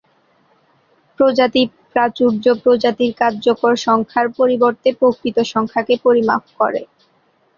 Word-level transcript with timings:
প্রজাতি 1.19 1.61
প্রাচুর্য 1.93 2.45
প্রজাতির 2.63 3.11
কার্যকর 3.17 3.73
সংখ্যার 3.85 4.27
পরিবর্তে 4.37 4.89
প্রকৃত 4.99 5.37
সংখ্যাকে 5.53 5.95
পরিমাপ 6.05 6.43
করে। 6.59 6.81